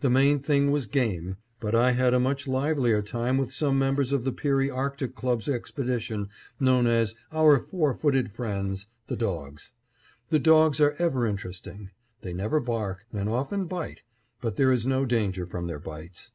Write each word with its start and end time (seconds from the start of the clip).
The 0.00 0.08
main 0.08 0.38
thing 0.40 0.70
was 0.70 0.86
game, 0.86 1.36
but 1.60 1.74
I 1.74 1.90
had 1.90 2.14
a 2.14 2.18
much 2.18 2.48
livelier 2.48 3.02
time 3.02 3.36
with 3.36 3.52
some 3.52 3.78
members 3.78 4.10
of 4.10 4.24
the 4.24 4.32
Peary 4.32 4.70
Arctic 4.70 5.14
Club's 5.14 5.50
expedition 5.50 6.30
known 6.58 6.86
as 6.86 7.14
"our 7.30 7.58
four 7.58 7.92
footed 7.92 8.32
friends" 8.32 8.86
the 9.08 9.16
dogs. 9.16 9.72
The 10.30 10.38
dogs 10.38 10.80
are 10.80 10.94
ever 10.98 11.26
interesting. 11.26 11.90
They 12.22 12.32
never 12.32 12.58
bark, 12.58 13.04
and 13.12 13.28
often 13.28 13.66
bite, 13.66 14.00
but 14.40 14.56
there 14.56 14.72
is 14.72 14.86
no 14.86 15.04
danger 15.04 15.44
from 15.44 15.66
their 15.66 15.78
bites. 15.78 16.32